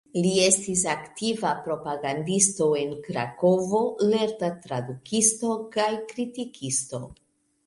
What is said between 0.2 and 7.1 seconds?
Li estis aktiva propagandisto en Krakovo, lerta tradukisto kaj kritikisto.